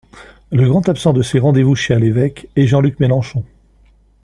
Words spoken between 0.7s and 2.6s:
absent de ces rendez-vous chez Alévêque